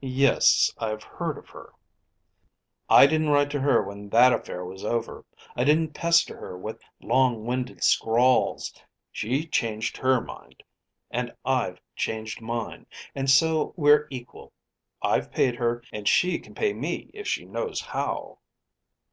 "Yes; 0.00 0.72
I've 0.78 1.02
heard 1.02 1.36
of 1.36 1.48
her." 1.48 1.72
"I 2.88 3.08
didn't 3.08 3.30
write 3.30 3.50
to 3.50 3.58
her 3.62 3.82
when 3.82 4.10
that 4.10 4.32
affair 4.32 4.64
was 4.64 4.84
over. 4.84 5.24
I 5.56 5.64
didn't 5.64 5.92
pester 5.92 6.36
her 6.36 6.56
with 6.56 6.80
long 7.00 7.44
winded 7.46 7.82
scrawls. 7.82 8.72
She 9.10 9.44
changed 9.44 9.96
her 9.96 10.20
mind, 10.20 10.62
and 11.10 11.34
I've 11.44 11.80
changed 11.96 12.40
mine; 12.40 12.86
and 13.12 13.28
so 13.28 13.74
we're 13.76 14.06
equal. 14.08 14.52
I've 15.02 15.32
paid 15.32 15.56
her, 15.56 15.82
and 15.92 16.06
she 16.06 16.38
can 16.38 16.54
pay 16.54 16.72
me 16.72 17.10
if 17.12 17.26
she 17.26 17.44
knows 17.44 17.80
how." 17.80 18.38